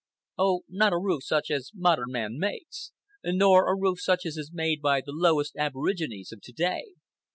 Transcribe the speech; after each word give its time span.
Oh, 0.39 0.61
not 0.67 0.93
a 0.93 0.97
roof 0.97 1.23
such 1.25 1.51
as 1.51 1.69
modern 1.75 2.09
man 2.11 2.39
makes! 2.39 2.91
Nor 3.23 3.71
a 3.71 3.77
roof 3.79 4.01
such 4.01 4.25
as 4.25 4.35
is 4.35 4.49
made 4.51 4.81
by 4.81 4.99
the 5.01 5.11
lowest 5.13 5.55
aborigines 5.57 6.31
of 6.31 6.41
to 6.41 6.51
day. 6.51 6.85